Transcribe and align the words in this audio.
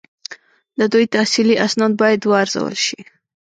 د 0.77 0.81
دوی 0.93 1.05
تحصیلي 1.15 1.55
اسناد 1.65 1.93
باید 2.01 2.21
وارزول 2.31 2.75
شي. 2.85 2.99